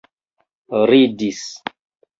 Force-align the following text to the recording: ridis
ridis 0.89 1.41